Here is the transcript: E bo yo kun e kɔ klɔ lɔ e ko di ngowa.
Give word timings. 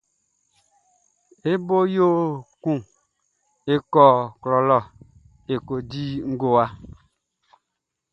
E 1.51 1.53
bo 1.65 1.77
yo 1.95 2.09
kun 2.63 2.79
e 3.73 3.73
kɔ 3.93 4.05
klɔ 4.41 4.57
lɔ 4.69 4.79
e 5.53 5.55
ko 5.67 5.75
di 5.89 6.03
ngowa. 6.31 6.65